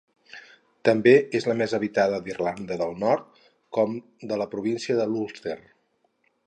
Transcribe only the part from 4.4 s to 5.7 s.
la província de l'Ulster.